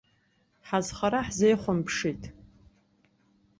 [0.67, 2.21] Ҳазхара ҳзеихәамԥшит!